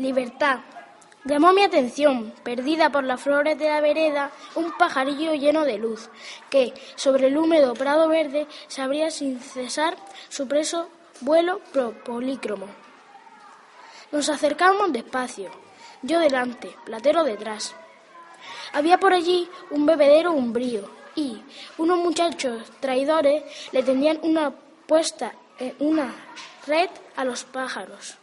[0.00, 0.60] Libertad.
[1.26, 6.08] Llamó mi atención, perdida por las flores de la vereda, un pajarillo lleno de luz,
[6.48, 9.98] que, sobre el húmedo prado verde, se abría sin cesar
[10.30, 10.88] su preso
[11.20, 11.60] vuelo
[12.06, 12.64] polícromo.
[14.10, 15.50] Nos acercamos despacio,
[16.00, 17.74] yo delante, Platero detrás.
[18.72, 21.42] Había por allí un bebedero umbrío y
[21.76, 24.50] unos muchachos traidores le tenían una
[24.86, 26.14] puesta en una
[26.66, 28.16] red a los pájaros.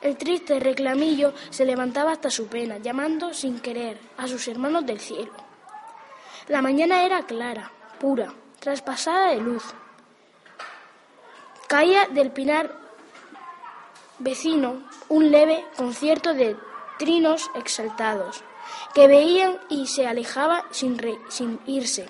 [0.00, 5.00] El triste reclamillo se levantaba hasta su pena, llamando sin querer a sus hermanos del
[5.00, 5.32] cielo.
[6.46, 9.64] La mañana era clara, pura, traspasada de luz.
[11.66, 12.72] Caía del pinar
[14.20, 16.56] vecino un leve concierto de
[16.98, 18.42] trinos exaltados,
[18.94, 20.98] que veían y se alejaba sin,
[21.66, 22.08] irse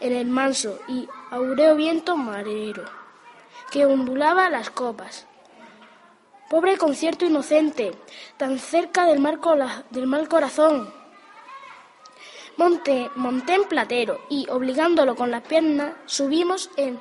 [0.00, 2.84] en el manso y aureo viento marero,
[3.70, 5.26] que ondulaba las copas
[6.50, 7.92] Pobre concierto inocente,
[8.36, 9.38] tan cerca del, mal
[10.28, 10.92] corazón.
[12.56, 16.98] Monté, monté en platero y, obligándolo con las piernas, subimos en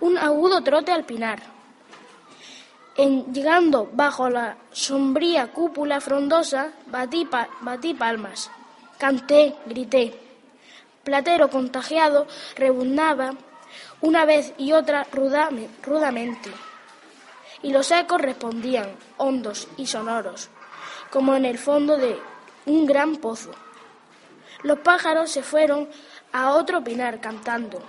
[0.00, 1.40] un agudo trote al pinar.
[2.94, 8.50] En, llegando bajo la sombría cúpula frondosa, batí palmas.
[8.98, 10.12] Canté, grité.
[11.04, 13.32] Platero contagiado rebuznaba
[14.02, 16.50] una vez y otra rudamente
[17.62, 20.48] y los ecos respondían, hondos y sonoros,
[21.10, 22.18] como en el fondo de
[22.66, 23.50] un gran pozo.
[24.62, 25.88] Los pájaros se fueron
[26.32, 27.82] a otro pinar cantando.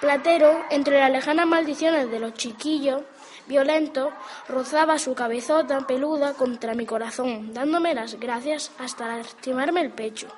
[0.00, 3.02] Platero, entre las lejanas maldiciones de los chiquillos
[3.46, 4.12] violentos,
[4.48, 10.28] rozaba su cabezota peluda contra mi corazón, dándome las gracias hasta lastimarme el pecho.